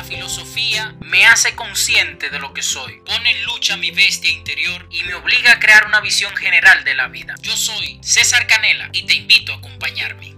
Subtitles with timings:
[0.00, 4.86] la filosofía me hace consciente de lo que soy, pone en lucha mi bestia interior
[4.90, 7.34] y me obliga a crear una visión general de la vida.
[7.42, 10.36] Yo soy César Canela y te invito a acompañarme.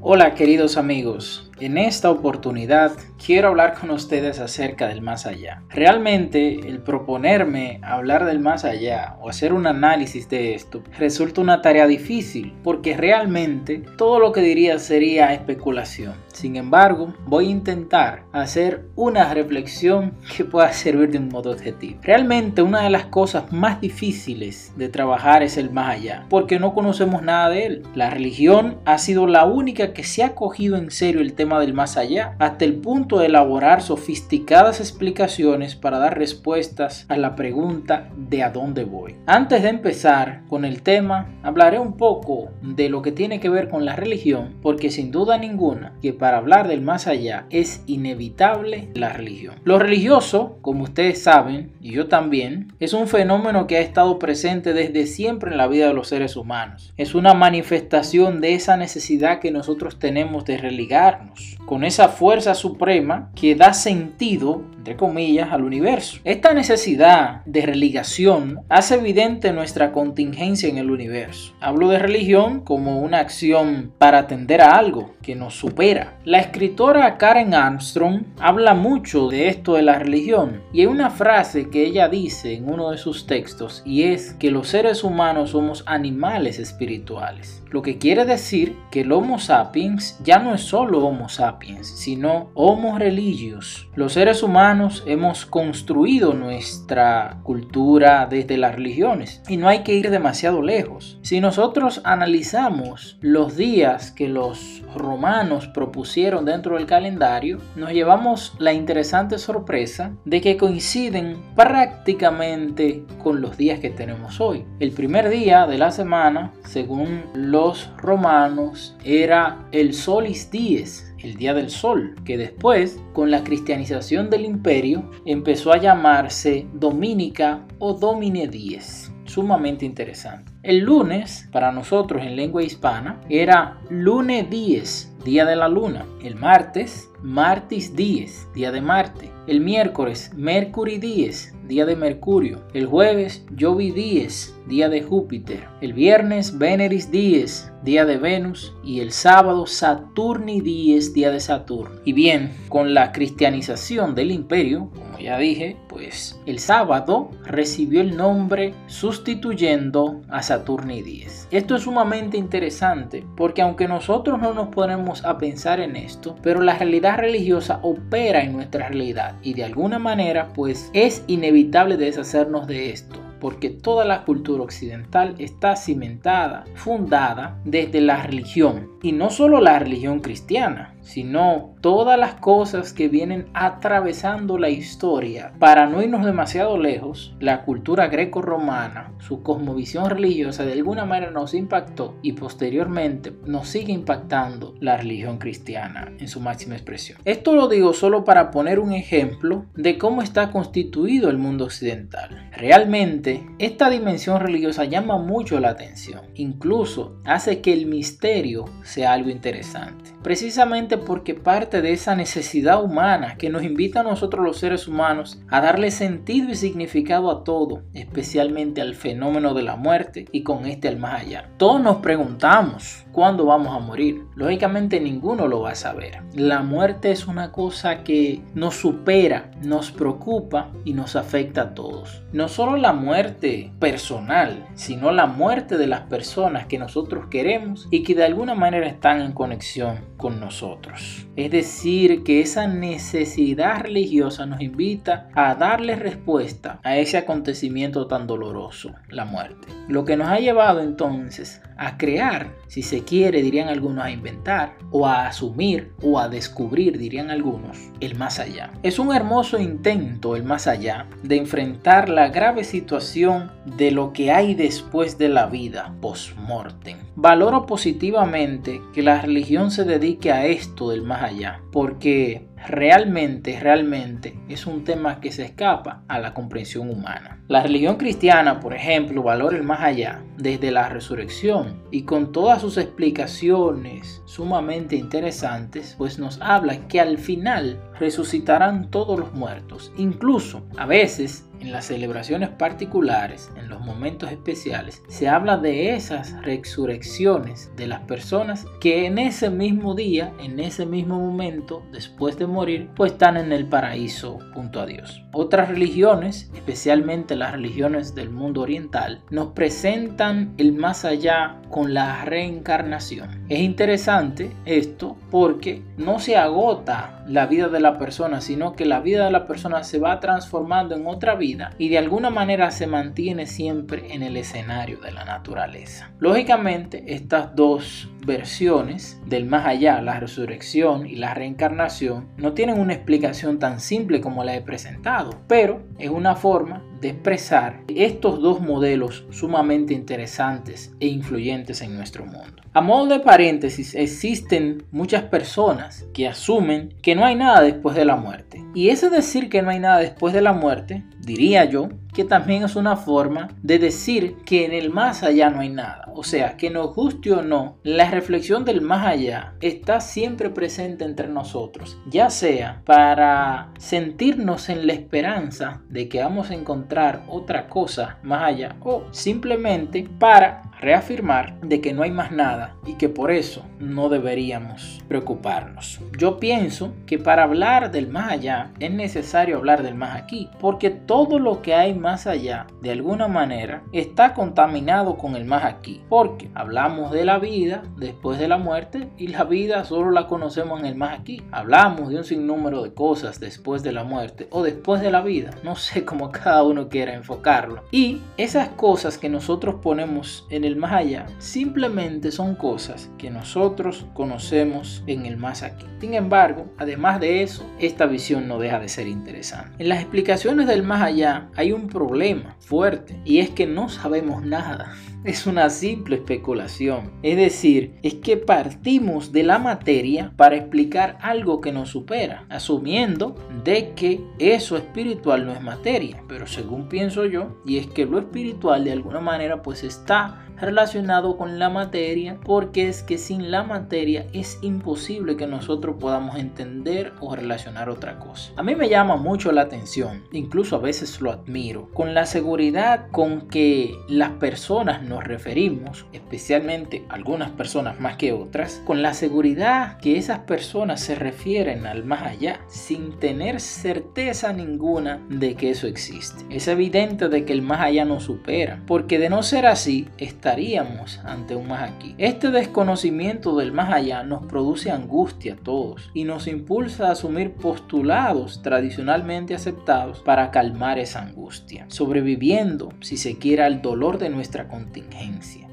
[0.00, 2.92] Hola queridos amigos, en esta oportunidad
[3.24, 5.62] quiero hablar con ustedes acerca del más allá.
[5.70, 11.62] Realmente el proponerme hablar del más allá o hacer un análisis de esto resulta una
[11.62, 16.14] tarea difícil porque realmente todo lo que diría sería especulación.
[16.32, 22.00] Sin embargo, voy a intentar hacer una reflexión que pueda servir de un modo objetivo.
[22.02, 26.74] Realmente una de las cosas más difíciles de trabajar es el más allá porque no
[26.74, 27.82] conocemos nada de él.
[27.94, 31.74] La religión ha sido la única que se ha cogido en serio el tema del
[31.74, 38.08] más allá hasta el punto de elaborar sofisticadas explicaciones para dar respuestas a la pregunta
[38.16, 39.16] de a dónde voy.
[39.26, 43.68] Antes de empezar con el tema, hablaré un poco de lo que tiene que ver
[43.68, 48.88] con la religión, porque sin duda ninguna que para hablar del más allá es inevitable
[48.94, 49.54] la religión.
[49.64, 54.72] Lo religioso, como ustedes saben, y yo también, es un fenómeno que ha estado presente
[54.72, 56.92] desde siempre en la vida de los seres humanos.
[56.96, 61.31] Es una manifestación de esa necesidad que nosotros tenemos de religarnos
[61.66, 66.18] con esa fuerza suprema que da sentido, entre comillas, al universo.
[66.24, 71.54] Esta necesidad de religación hace evidente nuestra contingencia en el universo.
[71.60, 76.18] Hablo de religión como una acción para atender a algo que nos supera.
[76.24, 81.70] La escritora Karen Armstrong habla mucho de esto de la religión y hay una frase
[81.70, 85.84] que ella dice en uno de sus textos y es que los seres humanos somos
[85.86, 87.62] animales espirituales.
[87.70, 92.50] Lo que quiere decir que el Homo sapiens ya no es solo Homo sapiens, sino
[92.54, 93.88] Homo religios.
[93.94, 94.71] Los seres humanos
[95.06, 101.18] hemos construido nuestra cultura desde las religiones y no hay que ir demasiado lejos.
[101.22, 108.72] Si nosotros analizamos los días que los romanos propusieron dentro del calendario, nos llevamos la
[108.72, 114.64] interesante sorpresa de que coinciden prácticamente con los días que tenemos hoy.
[114.80, 121.54] El primer día de la semana, según los romanos, era el solis dies, el Día
[121.54, 128.48] del Sol, que después, con la cristianización del imperio, empezó a llamarse Dominica o Domine
[128.48, 129.12] Dies.
[129.24, 130.52] Sumamente interesante.
[130.62, 136.04] El lunes, para nosotros en lengua hispana, era Lune Dies, Día de la Luna.
[136.22, 139.30] El martes, Martis Dies, Día de Marte.
[139.46, 142.60] El miércoles, Mercury Dies, Día de Mercurio.
[142.74, 145.64] El jueves, Jovi Dies, Día de Júpiter.
[145.80, 152.00] El viernes, Veneris Dies, día de Venus, y el sábado Saturni Dies, día de Saturno.
[152.04, 158.16] Y bien, con la cristianización del imperio, como ya dije, pues el sábado recibió el
[158.16, 161.48] nombre sustituyendo a Saturni Dies.
[161.50, 166.60] Esto es sumamente interesante porque aunque nosotros no nos ponemos a pensar en esto, pero
[166.60, 171.61] la realidad religiosa opera en nuestra realidad y de alguna manera pues es inevitable
[171.96, 178.92] deshacernos de esto porque toda la cultura occidental está cimentada, fundada desde la religión.
[179.02, 185.52] Y no solo la religión cristiana, sino todas las cosas que vienen atravesando la historia.
[185.58, 191.54] Para no irnos demasiado lejos, la cultura greco-romana, su cosmovisión religiosa de alguna manera nos
[191.54, 197.18] impactó y posteriormente nos sigue impactando la religión cristiana en su máxima expresión.
[197.24, 202.48] Esto lo digo solo para poner un ejemplo de cómo está constituido el mundo occidental.
[202.52, 209.30] Realmente, esta dimensión religiosa llama mucho la atención, incluso hace que el misterio sea algo
[209.30, 210.12] interesante.
[210.22, 215.40] Precisamente porque parte de esa necesidad humana que nos invita a nosotros los seres humanos
[215.48, 220.66] a darle sentido y significado a todo, especialmente al fenómeno de la muerte y con
[220.66, 221.50] este al más allá.
[221.56, 224.22] Todos nos preguntamos cuándo vamos a morir.
[224.36, 226.22] Lógicamente ninguno lo va a saber.
[226.34, 231.91] La muerte es una cosa que nos supera, nos preocupa y nos afecta a todos.
[232.32, 238.02] No solo la muerte personal, sino la muerte de las personas que nosotros queremos y
[238.02, 241.26] que de alguna manera están en conexión con nosotros.
[241.36, 248.26] Es decir, que esa necesidad religiosa nos invita a darle respuesta a ese acontecimiento tan
[248.26, 249.68] doloroso, la muerte.
[249.88, 254.76] Lo que nos ha llevado entonces a crear, si se quiere, dirían algunos, a inventar,
[254.90, 258.72] o a asumir, o a descubrir, dirían algunos, el más allá.
[258.82, 264.30] Es un hermoso intento, el más allá, de enfrentar la grave situación de lo que
[264.30, 266.98] hay después de la vida, post-mortem.
[267.16, 274.38] Valoro positivamente que la religión se dedique a esto del más allá, porque realmente, realmente
[274.48, 277.42] es un tema que se escapa a la comprensión humana.
[277.48, 282.60] La religión cristiana, por ejemplo, valora el más allá desde la resurrección y con todas
[282.60, 289.92] sus explicaciones sumamente interesantes, pues nos habla que al final resucitarán todos los muertos.
[289.96, 296.34] Incluso a veces en las celebraciones particulares, en los momentos especiales, se habla de esas
[296.42, 302.48] resurrecciones de las personas que en ese mismo día, en ese mismo momento, después de
[302.48, 305.22] morir, pues están en el paraíso junto a Dios.
[305.32, 312.24] Otras religiones, especialmente las religiones del mundo oriental, nos presentan el más allá con la
[312.24, 313.44] reencarnación.
[313.48, 319.00] Es interesante esto porque no se agota la vida de la persona, sino que la
[319.00, 322.86] vida de la persona se va transformando en otra vida y de alguna manera se
[322.86, 326.10] mantiene siempre en el escenario de la naturaleza.
[326.18, 332.94] Lógicamente, estas dos versiones del más allá, la resurrección y la reencarnación, no tienen una
[332.94, 338.60] explicación tan simple como la he presentado, pero es una forma de expresar estos dos
[338.60, 342.62] modelos sumamente interesantes e influyentes en nuestro mundo.
[342.72, 348.04] A modo de paréntesis, existen muchas personas que asumen que no hay nada después de
[348.04, 348.64] la muerte.
[348.74, 352.62] Y ese decir que no hay nada después de la muerte, diría yo, que también
[352.62, 356.04] es una forma de decir que en el más allá no hay nada.
[356.14, 361.04] O sea, que nos guste o no, la reflexión del más allá está siempre presente
[361.04, 367.68] entre nosotros, ya sea para sentirnos en la esperanza de que vamos a encontrar otra
[367.68, 373.08] cosa más allá o simplemente para reafirmar de que no hay más nada y que
[373.08, 376.00] por eso no deberíamos preocuparnos.
[376.18, 380.90] Yo pienso que para hablar del más allá es necesario hablar del más aquí, porque
[380.90, 386.02] todo lo que hay más allá de alguna manera está contaminado con el más aquí,
[386.08, 390.80] porque hablamos de la vida después de la muerte y la vida solo la conocemos
[390.80, 391.42] en el más aquí.
[391.52, 395.50] Hablamos de un sinnúmero de cosas después de la muerte o después de la vida,
[395.62, 397.84] no sé cómo cada uno quiera enfocarlo.
[397.92, 404.06] Y esas cosas que nosotros ponemos en el más allá simplemente son cosas que nosotros
[404.14, 405.86] conocemos en el más aquí.
[406.00, 409.70] Sin embargo, además de eso, esta visión no deja de ser interesante.
[409.78, 414.44] En las explicaciones del más allá hay un problema fuerte y es que no sabemos
[414.44, 414.92] nada
[415.24, 417.12] es una simple especulación.
[417.22, 423.36] Es decir, es que partimos de la materia para explicar algo que nos supera, asumiendo
[423.64, 426.22] de que eso espiritual no es materia.
[426.28, 431.36] Pero según pienso yo, y es que lo espiritual de alguna manera pues está relacionado
[431.36, 437.12] con la materia porque es que sin la materia es imposible que nosotros podamos entender
[437.20, 438.52] o relacionar otra cosa.
[438.56, 443.08] A mí me llama mucho la atención, incluso a veces lo admiro, con la seguridad
[443.10, 449.98] con que las personas nos referimos, especialmente algunas personas más que otras, con la seguridad
[449.98, 455.86] que esas personas se refieren al más allá sin tener certeza ninguna de que eso
[455.86, 456.44] existe.
[456.48, 461.18] Es evidente de que el más allá nos supera, porque de no ser así, estaríamos
[461.24, 462.14] ante un más aquí.
[462.16, 467.52] Este desconocimiento del más allá nos produce angustia a todos y nos impulsa a asumir
[467.52, 474.68] postulados tradicionalmente aceptados para calmar esa angustia, sobreviviendo, si se quiere, al dolor de nuestra
[474.68, 475.01] contingencia.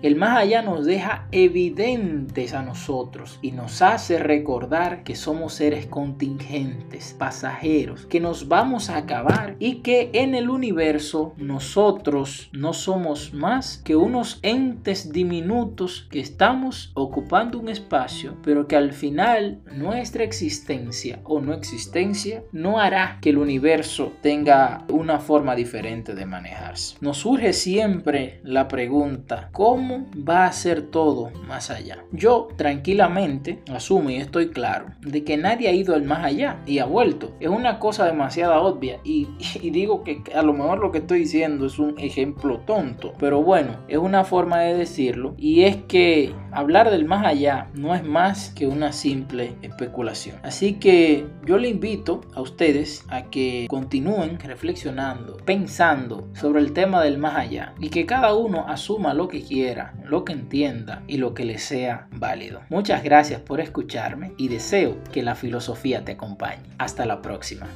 [0.01, 5.87] El más allá nos deja evidentes a nosotros y nos hace recordar que somos seres
[5.87, 13.33] contingentes, pasajeros, que nos vamos a acabar y que en el universo nosotros no somos
[13.33, 20.23] más que unos entes diminutos que estamos ocupando un espacio, pero que al final nuestra
[20.23, 26.95] existencia o no existencia no hará que el universo tenga una forma diferente de manejarse.
[27.01, 29.18] Nos surge siempre la pregunta,
[29.51, 32.03] ¿cómo va a ser todo más allá?
[32.11, 36.79] Yo tranquilamente asumo y estoy claro de que nadie ha ido al más allá y
[36.79, 37.35] ha vuelto.
[37.39, 39.27] Es una cosa demasiado obvia y,
[39.61, 43.41] y digo que a lo mejor lo que estoy diciendo es un ejemplo tonto, pero
[43.41, 48.03] bueno, es una forma de decirlo y es que hablar del más allá no es
[48.03, 50.37] más que una simple especulación.
[50.43, 57.03] Así que yo le invito a ustedes a que continúen reflexionando, pensando sobre el tema
[57.03, 61.17] del más allá y que cada uno asuma lo que quiera lo que entienda y
[61.17, 62.61] lo que le sea válido.
[62.69, 66.63] Muchas gracias por escucharme y deseo que la filosofía te acompañe.
[66.77, 67.67] Hasta la próxima.